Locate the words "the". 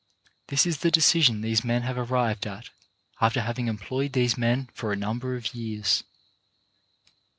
0.79-0.89